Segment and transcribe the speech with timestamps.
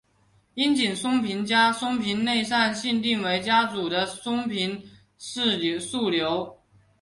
[0.55, 4.83] 樱井松平家松平内膳信定为家祖的松平
[5.19, 6.57] 氏庶流。